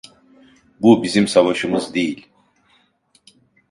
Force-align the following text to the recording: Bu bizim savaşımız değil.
Bu 0.81 1.03
bizim 1.03 1.27
savaşımız 1.27 1.93
değil. 1.93 2.27